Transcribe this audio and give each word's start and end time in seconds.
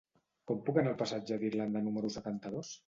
Com 0.51 0.63
puc 0.69 0.79
anar 0.83 0.91
al 0.95 0.99
passatge 1.03 1.39
d'Irlanda 1.45 1.87
número 1.91 2.15
setanta-dos? 2.19 2.79